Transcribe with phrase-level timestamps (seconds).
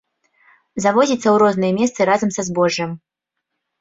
[0.85, 2.89] Завозіцца ў розныя месцы разам са збожжам.